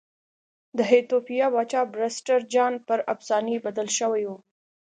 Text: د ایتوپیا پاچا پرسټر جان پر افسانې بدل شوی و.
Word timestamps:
د 0.77 0.79
ایتوپیا 0.91 1.47
پاچا 1.53 1.81
پرسټر 1.93 2.39
جان 2.53 2.73
پر 2.87 2.99
افسانې 3.13 3.57
بدل 3.65 3.87
شوی 3.97 4.23
و. 4.27 4.31